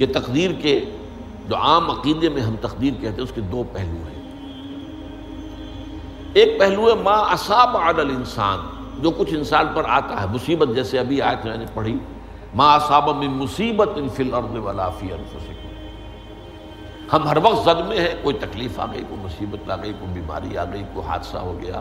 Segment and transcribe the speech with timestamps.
[0.00, 0.84] کہ تقدیر کے
[1.48, 4.20] جو عام عقیدے میں ہم تقدیر کہتے ہیں، اس کے دو پہلو ہیں۔
[6.34, 8.58] ایک پہلو ہے، ما اصاب عدل انسان
[9.02, 11.98] جو کچھ انسان پر آتا ہے۔ مصیبت جیسے ابھی آیت میں نے پڑھی،
[12.54, 15.68] ما اصاب من مصیبت فی الارض ولا فی انفسکم۔
[17.12, 20.12] ہم ہر وقت زد میں ہیں، کوئی تکلیف آ گئی، کوئی مصیبت آ گئی، کوئی
[20.12, 21.80] بیماری آ گئی، کوئی حادثہ ہو گیا،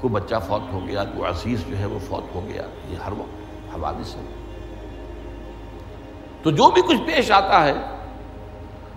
[0.00, 3.12] کوئی بچہ فوت ہو گیا، کوئی عزیز جو ہے وہ فوت ہو گیا۔ یہ ہر
[3.12, 4.39] وقت حوادث ہے
[6.42, 7.74] تو جو بھی کچھ پیش آتا ہے،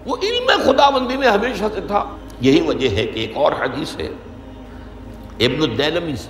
[0.06, 2.06] وہ علم خدا بندی میں ہمیشہ سے تھا۔
[2.42, 4.10] یہی وجہ ہے کہ ایک اور حدیث ہے،
[5.40, 6.30] ابن الدینمی سے۔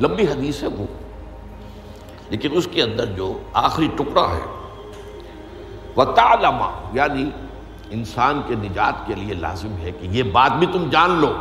[0.00, 0.86] لمبی حدیث ہے وہ۔
[2.30, 4.68] لیکن اس کے اندر جو آخری ٹکڑا ہے
[5.96, 7.30] وہ تالما یعنی
[7.90, 11.32] انسان کے نجات کے لیے لازم ہے کہ یہ بات بھی تم جان لو۔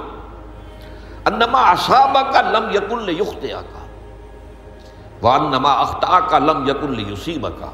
[1.26, 3.86] انما اصابہ کا لم یقل یخت کا
[5.22, 7.72] وہ انما اختہ کا لم یقل یوسیب کا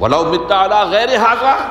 [0.00, 1.68] ولو متا غیر حاضہ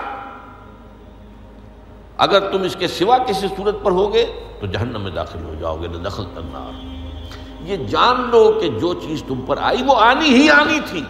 [2.18, 4.26] اگر تم اس کے سوا کسی صورت پر ہوگے
[4.59, 6.96] تو جہنم میں داخل ہو جاؤ گے نہ دخل تنار
[7.64, 11.03] یہ جان لو کہ جو چیز تم پر آئی وہ آنی ہی آنی تھی۔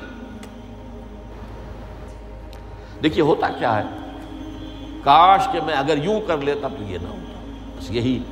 [3.03, 3.83] دیکھیے ہوتا کیا ہے؟
[5.03, 8.23] کاش کہ میں اگر یوں کر لیتا تو یہ نہ ہوتا۔ بس یہی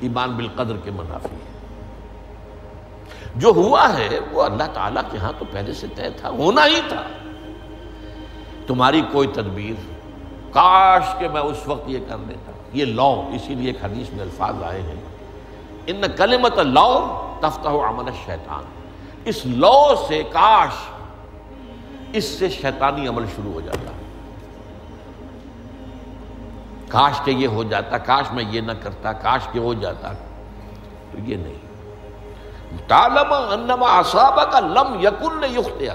[0.00, 1.50] ایمان بالقدر کے منافی ہے۔
[3.36, 6.80] جو ہوا ہے وہ اللہ تعالیٰ کے ہاں تو پہلے سے طے تھا، ہونا ہی
[6.88, 7.02] تھا۔
[8.70, 9.92] تمہاری کوئی تدبیر؟
[10.50, 14.22] کاش کہ میں اس وقت یہ کر لیتا۔ یہ لو اسی لیے ایک حدیث میں
[14.22, 14.94] الفاظ آئے ہیں۔
[15.86, 18.64] ان کلمت لو تفتح عمل شیطان
[19.24, 20.70] اس لو سے کاش
[22.12, 23.92] اس سے شیطانی عمل شروع ہو جاتا۔
[26.88, 30.12] کاش کہ یہ ہو جاتا، کاش میں یہ نہ کرتا، کاش کہ ہو جاتا۔
[31.12, 31.54] تو یہ نہیں۔
[32.86, 35.94] تالما انما اصابہ کا لم یقن یختیا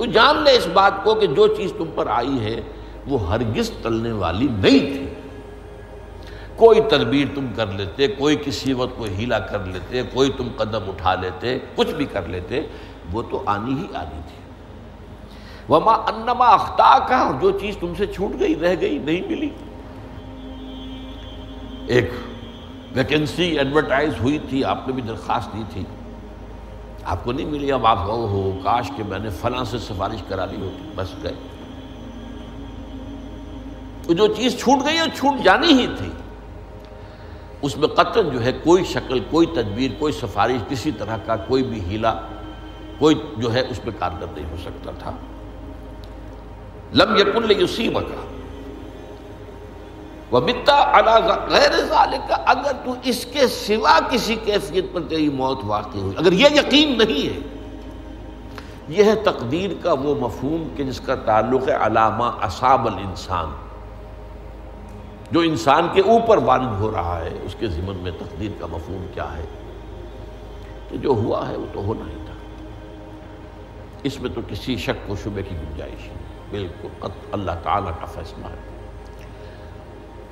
[0.00, 2.60] تو جان لے اس بات کو کہ جو چیز تم پر آئی ہے،
[3.06, 5.08] وہ ہرگز ٹلنے والی نہیں تھی۔
[6.56, 10.82] کوئی تدبیر تم کر لیتے، کوئی کسی وقت کوئی ہیلا کر لیتے، کوئی تم قدم
[10.88, 12.60] اٹھا لیتے، کچھ بھی کر لیتے،
[13.12, 14.52] وہ تو آنی ہی آنی تھی۔
[15.68, 19.50] وما انما اختا کا جو چیز تم سے چھوٹ گئی، رہ گئی، نہیں ملی۔
[21.86, 22.10] ایک
[22.94, 25.84] ویکنسی ایڈورٹائز ہوئی تھی، آپ نے بھی درخواست دی تھی۔
[27.04, 30.22] آپ کو نہیں ملی اب آپ گو ہو، کاش کہ میں نے فلاں سے سفارش
[30.28, 31.34] کرا لی ہوتی، بس گئے۔
[34.14, 36.10] جو چیز چھوٹ گئی، وہ چھوٹ جانی ہی تھی۔
[37.62, 41.62] اس میں قطر جو ہے کوئی شکل، کوئی تدبیر، کوئی سفارش کسی طرح کا، کوئی
[41.62, 42.14] بھی ہیلا،
[42.98, 45.10] کوئی جو ہے اس پہ کارگر نہیں ہو سکتا تھا۔
[46.94, 48.29] لم یقن یوسیب کا
[50.30, 50.40] وہ
[51.48, 51.70] غیر
[52.28, 56.46] کا اگر تو اس کے سوا کسی کیفیت پر تیری موت واقع ہوئی، اگر یہ
[56.52, 57.40] یقین نہیں ہے،
[58.88, 63.50] یہ ہے تقدیر کا وہ مفہوم کہ جس کا تعلق ہے علامہ اصاب الانسان،
[65.30, 69.06] جو انسان کے اوپر وارد ہو رہا ہے، اس کے ذمن میں تقدیر کا مفہوم
[69.14, 69.44] کیا ہے؟
[70.88, 72.34] کہ جو ہوا ہے وہ تو ہونا ہی تھا۔
[74.02, 78.46] اس میں تو کسی شک و شبے کی گنجائش نہیں، بالکل اللہ تعالیٰ کا فیصلہ
[78.46, 78.79] ہے۔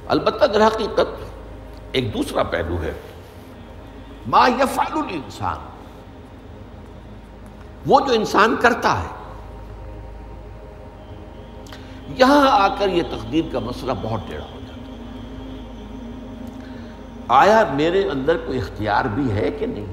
[0.08, 1.08] البتہ در حقیقت
[1.92, 2.92] ایک دوسرا پہلو ہے۔
[4.26, 5.56] ما یفعل الانسان۔
[7.86, 9.08] وہ جو انسان کرتا ہے،
[12.08, 14.82] یہاں آ کر یہ تقدیر کا مسئلہ بہت ٹیڑھا ہو جاتا
[17.28, 19.86] آیا میرے اندر کوئی اختیار بھی ہے کہ نہیں؟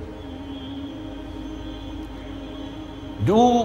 [3.26, 3.64] Do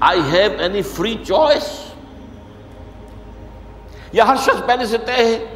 [0.00, 1.84] I have any free choice
[4.12, 5.49] یا ہر شخص پہلے سے طے ہے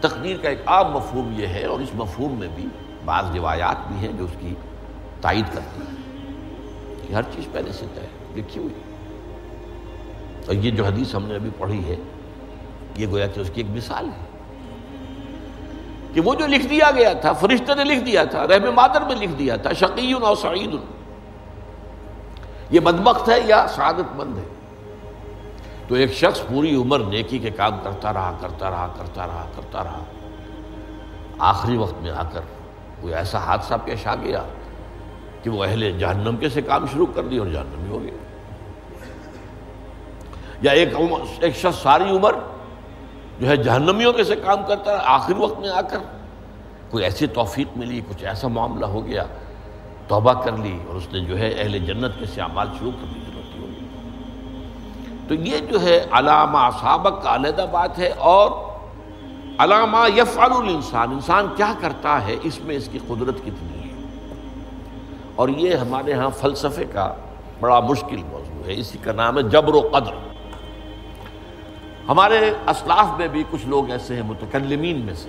[0.00, 2.66] تقدیر کا ایک عام مفہوم یہ ہے اور اس مفہوم میں بھی
[3.04, 4.54] بعض روایات بھی ہیں جو اس کی
[5.20, 5.94] تائید کرتی ہیں
[7.02, 8.74] کہ ہر چیز پہلے سے طے لکھی ہوئی۔
[10.46, 11.96] اور یہ جو حدیث ہم نے ابھی پڑھی ہے،
[12.96, 14.24] یہ گویا کہ اس کی ایک مثال ہے
[16.12, 19.16] کہ وہ جو لکھ دیا گیا تھا، فرشتے نے لکھ دیا تھا، رحم مادر میں
[19.16, 20.74] لکھ دیا تھا، شقیون اور سعید
[22.70, 24.44] یہ بدبخت ہے یا سعادت مند ہے؟
[25.88, 29.84] تو ایک شخص پوری عمر نیکی کے کام کرتا رہا کرتا رہا کرتا رہا کرتا
[29.84, 30.02] رہا۔
[31.38, 32.40] آخری وقت میں آ کر
[33.00, 34.42] کوئی ایسا حادثہ پیش آ گیا
[35.42, 38.14] کہ وہ اہل جہنم کے سے کام شروع کر دی اور جہنمی ہو گیا۔
[40.62, 40.88] یا ایک
[41.40, 42.34] ایک شخص ساری عمر
[43.40, 45.98] جو ہے جہنمیوں کے سے کام کرتا ہے آخر وقت میں آ کر
[46.90, 49.24] کوئی ایسی توفیق ملی، کچھ ایسا معاملہ ہو گیا،
[50.08, 53.06] توبہ کر لی اور اس نے جو ہے اہل جنت کے سے اعمال شروع کر
[53.14, 53.20] دی
[55.28, 58.50] تو یہ جو ہے علامہ سابق کا علیحدہ بات ہے اور
[59.58, 63.94] علامہ یفعل الانسان، انسان کیا کرتا ہے؟ اس میں اس کی قدرت کتنی ہے؟
[65.36, 67.14] اور یہ ہمارے ہاں فلسفے کا
[67.60, 70.14] بڑا مشکل موضوع ہے، اسی کا نام ہے جبر و قدر۔
[72.08, 75.28] ہمارے اسلاف میں بھی کچھ لوگ ایسے ہیں، متکلمین میں سے۔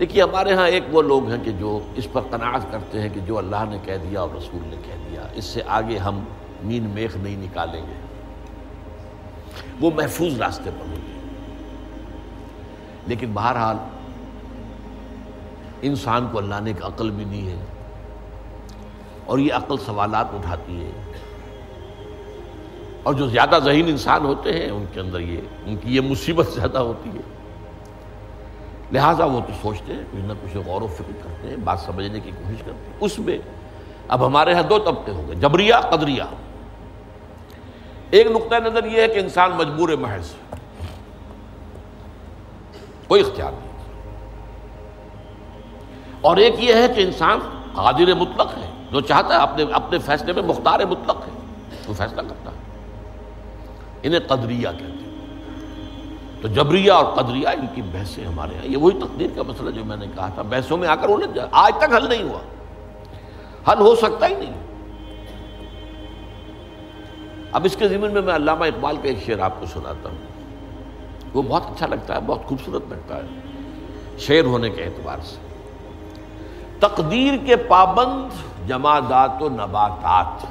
[0.00, 3.20] دیکھیے، ہمارے ہاں ایک وہ لوگ ہیں کہ جو اس پر قناعت کرتے ہیں کہ
[3.20, 6.24] جو اللہ نے کہہ دیا اور رسول نے کہہ دیا، اس سے آگے ہم
[6.62, 8.11] مین میخ نہیں نکالیں گے۔
[9.80, 11.12] وہ محفوظ راستے پر ہوں گے۔
[13.06, 13.76] لیکن بہرحال
[15.82, 17.64] انسان کو اللہ نے ایک عقل بھی دی ہے
[19.26, 20.90] اور یہ عقل سوالات اٹھاتی ہے۔
[23.02, 26.46] اور جو زیادہ ذہین انسان ہوتے ہیں، ان کے اندر یہ، ان کی یہ مصیبت
[26.54, 27.22] زیادہ ہوتی ہے۔
[28.92, 32.20] لہٰذا وہ تو سوچتے ہیں، کچھ نہ کچھ غور و فکر کرتے ہیں، بات سمجھنے
[32.20, 33.38] کی کوشش کرتے ہیں۔ اس میں
[34.08, 36.22] اب ہمارے یہاں دو طبقے ہو گئے جبریہ، قدریہ۔
[38.12, 40.32] ایک نقطۂ نظر یہ ہے کہ انسان مجبور محض۔
[43.08, 43.72] کوئی اختیار نہیں۔
[46.20, 47.38] اور ایک یہ ہے کہ انسان
[47.72, 51.38] قادر مطلق ہے۔ جو چاہتا ہے اپنے اپنے فیصلے میں مختار مطلق ہے۔
[51.88, 52.56] وہ فیصلہ کرتا ہے۔
[54.02, 55.26] انہیں قدریہ کہتے ہیں۔
[56.42, 59.84] تو جبریہ اور قدریہ ان کی بحثیں ہمارے یہاں یہ وہی تقدیر کا مسئلہ جو
[59.84, 62.40] میں نے کہا تھا۔ بحثوں میں آ کر انہیں آج تک حل نہیں ہوا۔
[63.72, 64.71] حل ہو سکتا ہی نہیں۔
[67.52, 70.18] اب اس کے ضمن میں میں علامہ اقبال کا ایک شعر آپ کو سناتا ہوں۔
[71.34, 73.22] وہ بہت اچھا لگتا ہے، بہت خوبصورت لگتا ہے،
[74.18, 75.36] شعر ہونے کے اعتبار سے۔
[76.78, 78.28] تقدیر کے پابند
[78.68, 80.46] جمادات و نباتات۔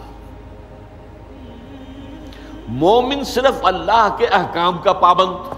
[2.68, 5.54] مومن صرف اللہ کے احکام کا پابند۔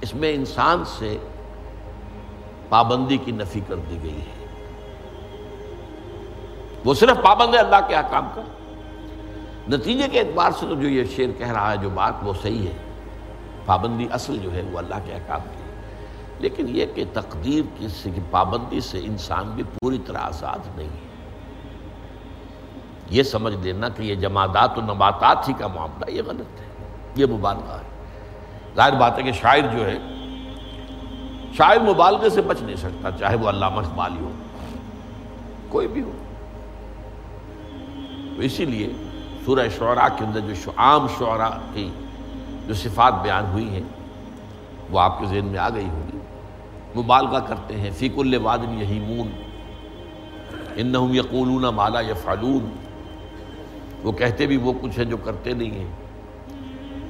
[0.00, 1.18] اس میں انسان سے
[2.68, 4.46] پابندی کی نفی کر دی گئی ہے۔
[6.84, 8.42] وہ صرف پابند ہے اللہ کے احکام کا۔
[9.68, 12.66] نتیجے کے اعتبار سے تو جو یہ شعر کہہ رہا ہے، جو بات وہ صحیح
[12.66, 12.72] ہے،
[13.66, 15.62] پابندی اصل جو ہے وہ اللہ کے احکام کی
[16.38, 21.06] لیکن یہ کہ تقدیر کی پابندی سے انسان بھی پوری طرح آزاد نہیں ہے۔
[23.10, 26.66] یہ سمجھ لینا کہ یہ جمادات و نباتات ہی کا معاملہ، یہ غلط ہے،
[27.16, 27.88] یہ مبالغہ ہے۔
[28.76, 29.98] ظاہر بات ہے کہ شاعر جو ہے،
[31.56, 34.30] شاعر مبالغے سے بچ نہیں سکتا، چاہے وہ علامہ اقبالی ہو،
[35.68, 36.12] کوئی بھی ہو۔
[38.36, 38.92] تو اسی لیے
[39.48, 41.90] سورہ شعراء کے اندر جو عام شعراء کی
[42.66, 43.82] جو صفات بیان ہوئی ہیں،
[44.90, 46.18] وہ آپ کے ذہن میں آ گئی ہوگی۔
[47.00, 49.30] مبالغہ کرتے ہیں فیق الوادن یہی مون
[50.76, 52.70] انہم یقولون مالا یفعلون۔
[54.02, 55.92] وہ کہتے بھی وہ کچھ ہے جو کرتے نہیں ہیں۔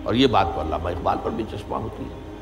[0.02, 2.34] اور یہ بات تو علامہ اقبال پر بھی چشمہ ہوتی ہے۔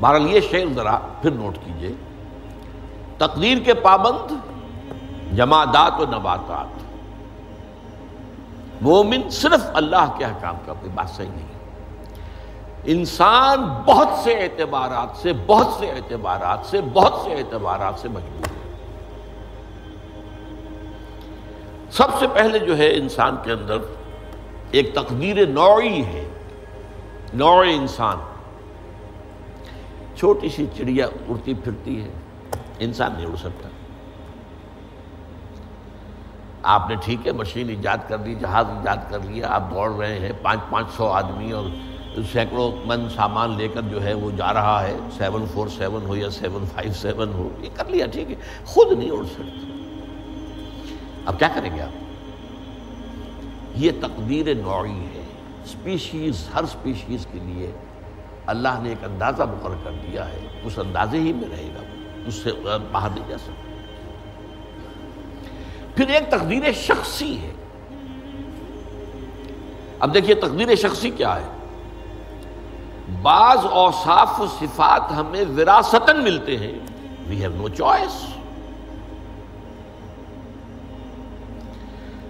[0.00, 1.92] بہرحال یہ شعر ذرا پھر نوٹ کیجیے۔
[3.18, 4.32] تقدیر کے پابند
[5.36, 6.83] جمادات و نباتات۔
[8.80, 11.48] مومن صرف اللہ کے حکام کا کوئی بات صحیح نہیں
[12.84, 18.54] انسان بہت سے اعتبارات سے، بہت سے اعتبارات سے، بہت سے اعتبارات سے مجبور ہے۔
[21.90, 23.76] سب سے پہلے جو ہے، انسان کے اندر
[24.70, 26.28] ایک تقدیر نوعی ہے
[27.34, 28.16] نوع انسان۔
[30.16, 32.10] چھوٹی سی چڑیا اڑتی پھرتی ہے،
[32.78, 33.68] انسان نہیں اڑ سکتا۔
[36.64, 40.18] آپ نے ٹھیک ہے، مشین ایجاد کر دی، جہاز ایجاد کر لیا، آپ دوڑ رہے
[40.18, 41.64] ہیں، پانچ پانچ سو آدمی اور
[42.32, 46.16] سینکڑوں من سامان لے کر جو ہے وہ جا رہا ہے، سیون فور سیون ہو
[46.16, 49.72] یا سیون فائیو سیون ہو، یہ کر لیا، ٹھیک ہے۔ خود نہیں اڑ سکتا
[51.26, 52.02] اب کیا کریں گے آپ؟
[53.76, 55.22] یہ تقدیر نوعی ہے۔
[55.64, 57.72] اسپیشیز ہر اسپیشیز کے لیے
[58.46, 61.80] اللہ نے ایک اندازہ مقرر کر دیا ہے۔ اس اندازے ہی میں رہے گا،
[62.26, 62.50] اس سے
[62.92, 63.73] باہر نہیں جا سکتا۔
[65.94, 67.52] پھر ایک تقدیر شخصی ہے۔
[70.00, 71.46] اب دیکھیے تقدیر شخصی کیا ہے۔
[73.22, 76.72] بعض اوصاف و صفات ہمیں وراثتاً ملتے ہیں۔
[77.26, 78.26] وی ہیو نو چوائس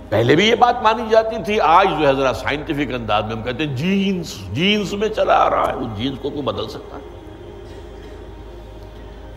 [0.09, 3.43] پہلے بھی یہ بات مانی جاتی تھی، آج جو ہے ذرا سائنٹیفک انداز میں ہم
[3.43, 6.97] کہتے ہیں جینس جینس میں چلا آ رہا ہے۔ وہ جینس کو کوئی بدل سکتا
[6.97, 7.03] ہے۔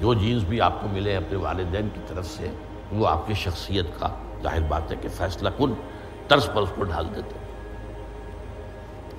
[0.01, 2.49] جو جینس بھی آپ کو ملے اپنے والدین کی طرف سے
[2.91, 4.07] وہ آپ کی شخصیت کا
[4.43, 5.73] ظاہر بات ہے کہ فیصلہ کن
[6.27, 7.35] طرز پر اس کو ڈھال دیتے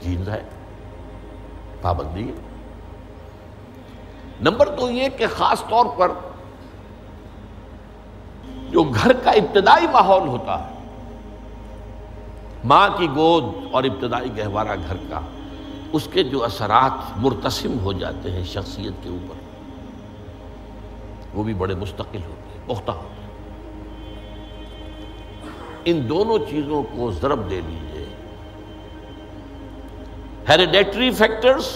[0.00, 0.42] جینس ہے
[1.82, 2.34] پابندی ہے۔
[4.40, 6.08] نمبر تو یہ کہ خاص طور پر
[8.70, 10.76] جو گھر کا ابتدائی ماحول ہوتا ہے،
[12.64, 15.20] ماں کی گود اور ابتدائی گہوارہ گھر کا،
[15.92, 19.36] اس کے جو اثرات مرتسم ہو جاتے ہیں شخصیت کے اوپر،
[21.34, 23.27] وہ بھی بڑے مستقل ہوتے ہیں، پختہ ہوتے ہیں۔
[25.90, 28.04] ان دونوں چیزوں کو ضرب دے لیجیے
[30.48, 31.68] hereditary factors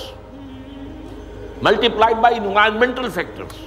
[1.89, 3.61] multiplied by environmental factors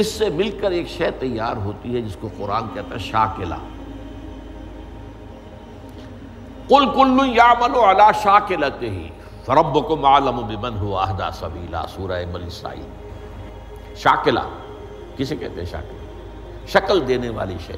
[0.00, 3.54] اس سے مل کر ایک شے تیار ہوتی ہے جس کو قرآن کہتا ہے شاکلہ
[6.68, 9.08] کل کلو یا ملو اللہ شاکلت ہی
[9.44, 12.48] فرب کو معلوم بمن ہوا اہدا سبیلا، سورہ بل
[14.04, 14.40] شاکلہ
[15.16, 15.95] کسے کہتے ہیں شاکلہ
[16.66, 17.76] شکل دینے والی شے۔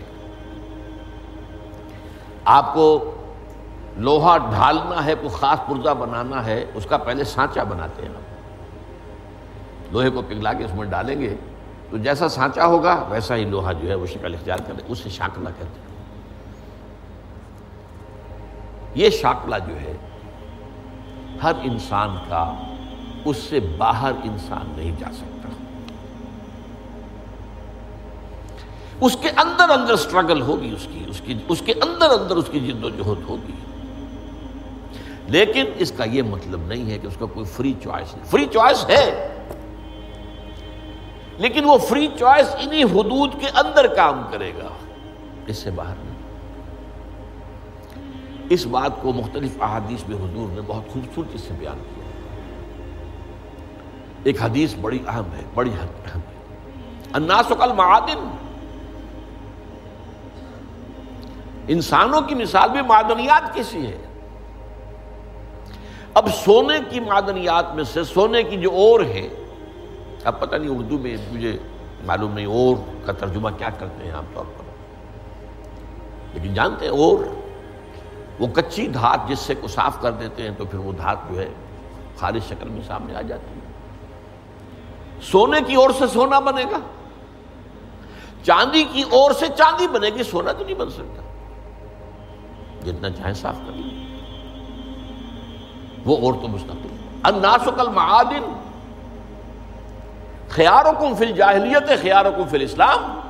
[2.45, 3.15] آپ کو
[3.97, 8.13] لوہا ڈھالنا ہے، کوئی خاص پرزہ بنانا ہے، اس کا پہلے سانچا بناتے ہیں
[9.93, 11.35] لوہے کو پگھلا کے اس میں ڈالیں گے،
[11.91, 15.49] تو جیسا سانچا ہوگا، ویسا ہی لوہا جو ہے وہ شکل اختیار کرے اسے شاکلہ
[15.59, 15.87] کہتے ہیں۔
[18.95, 19.97] یہ شاکلہ جو ہے،
[21.43, 22.55] ہر انسان کا،
[23.25, 25.38] اس سے باہر انسان نہیں جا سکتا۔
[29.01, 32.45] اس کے اندر اندر سٹرگل ہوگی اس کی اس کی، اس کے اندر اندر اس
[32.51, 33.53] کی جد و جہد ہوگی۔
[35.27, 38.47] لیکن اس کا یہ مطلب نہیں ہے کہ اس کا کوئی فری چوائس نہیں۔ فری
[38.47, 39.29] چوائس ہے۔
[41.39, 44.69] لیکن وہ فری چوائس انہی حدود کے اندر کام کرے گا۔
[45.47, 46.19] اس سے باہر نہیں۔
[48.51, 52.05] اس بات کو مختلف احادیث میں حضور نے بہت خوبصورتی سے بیان کیا۔
[54.25, 56.21] ایک حدیث بڑی اہم ہے، بڑی اہم ہے۔
[57.13, 58.48] الناس کل معادن
[61.69, 64.03] انسانوں کی مثال بھی معدنیات کیسی ہے؟
[66.15, 69.29] اب سونے کی معدنیات میں سے سونے کی جو اور ہے،
[70.25, 71.59] اب پتہ نہیں اردو میں مجھے
[72.07, 74.65] معلوم نہیں اور کا ترجمہ کیا کرتے ہیں عام طور پر۔
[76.35, 77.25] لیکن جانتے ہیں اور،
[78.39, 81.41] وہ کچی دھات جس سے کو صاف کر دیتے ہیں تو پھر وہ دھات جو
[81.41, 81.49] ہے
[82.19, 83.73] خالص شکل میں سامنے آ جاتی ہے۔
[85.23, 86.79] سونے کی اور سے سونا بنے گا۔
[88.43, 91.28] چاندی کی اور سے چاندی بنے گی، سونا تو نہیں بن سکتا۔
[92.93, 94.19] جتنا چاہے صاف کر لیں۔
[96.05, 96.89] وہ اور تو مستقل۔
[97.23, 98.53] الناس کل معادن
[100.49, 103.21] خیارکم فی الجاہلیت، خیارکم فی الاسلام۔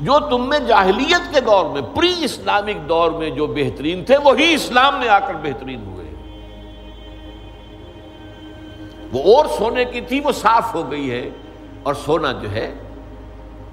[0.00, 4.54] جو تم میں جاہلیت کے دور میں، پری اسلامک دور میں جو بہترین تھے، وہی
[4.54, 6.10] اسلام میں آ کر بہترین ہوئے۔
[9.12, 11.30] وہ اور سونے کی تھی، وہ صاف ہو گئی ہے۔
[11.82, 12.74] اور سونا جو ہے،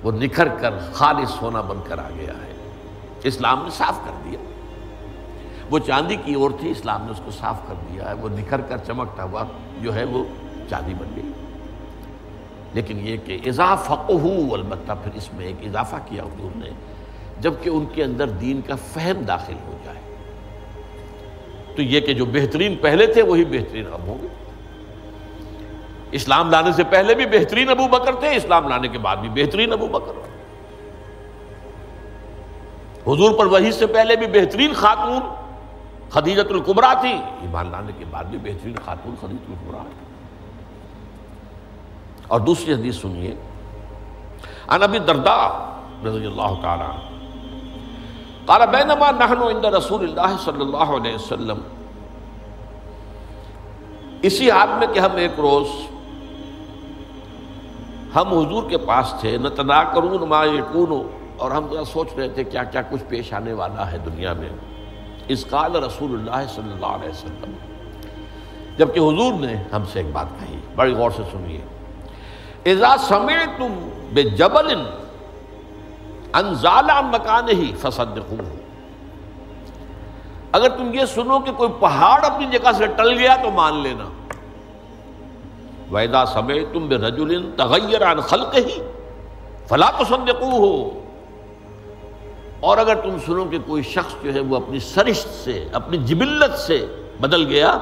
[0.04, 2.57] وہ نکھر کر خالص سونا بن کر آ گیا ہے۔
[3.24, 4.40] اسلام نے صاف کر دیا۔
[5.72, 8.62] وہ چاندی کی اور تھی، اسلام نے اس کو صاف کر دیا۔ ہے وہ نکھر
[8.62, 9.44] کر چمکتا ہوا
[9.82, 10.24] جو ہے وہ
[10.70, 11.32] چاندی بن گئی۔
[12.74, 13.94] لیکن یہ کہ اضافہ
[14.52, 16.70] البتہ پھر اس میں ایک اضافہ کیا حضور نے،
[17.40, 19.98] جبکہ ان کے اندر دین کا فہم داخل ہو جائے۔
[21.76, 24.28] تو یہ کہ جو بہترین پہلے تھے، وہی بہترین اب ہوں گے۔
[26.12, 29.74] اسلام لانے سے پہلے بھی بہترین ابو بکر تھے، اسلام لانے کے بعد بھی بہترین
[29.74, 30.37] ابو بکر۔
[33.08, 35.20] حضور پر وہی سے پہلے بھی بہترین خاتون
[36.10, 39.84] خدیجت القبرا تھی۔ ایمان لانے کے بعد بھی بہترین خاتون خدیجت القبرا
[42.28, 43.36] اور دوسری حدیث سنیے۔
[44.70, 45.38] ان ابی دردا
[46.06, 46.90] رضی اللہ تعالی
[48.46, 51.58] قال، بینما نحن عند رسول اللہ صلی اللہ علیہ وسلم۔
[54.22, 55.68] اسی حال میں کہ ہم ایک روز
[58.16, 61.04] ہم حضور کے پاس تھے نہ تنا کرون ما یکونو۔
[61.38, 64.50] اور ہم ذرا سوچ رہے تھے کیا کیا کچھ پیش آنے والا ہے دنیا میں۔
[65.28, 67.52] اس قال رسول اللہ صلی اللہ علیہ وسلم۔
[68.78, 71.62] جبکہ حضور نے ہم سے ایک بات کہی، بڑی غور سے سنیے۔
[72.72, 74.82] اذا سمعتم بجبل
[76.34, 78.56] انزال عن مکان فصدقوه۔
[80.52, 84.04] اگر تم یہ سنو کہ کوئی پہاڑ اپنی جگہ سے ٹل گیا تو مان لینا۔
[85.92, 88.72] وَإِذَا سَمِعْتُمْ بِرَجُلٍ تَغَيَّرَ عَنْ خَلْقِهِ
[89.68, 91.07] فَلَا تُصَدِّقُوهُ۔
[92.60, 96.60] اور اگر تم سنو کہ کوئی شخص جو ہے وہ اپنی سرشت سے، اپنی جبلت
[96.60, 96.86] سے
[97.20, 97.78] بدل گیا،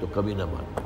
[0.00, 0.80] تو کبھی نہ مانو۔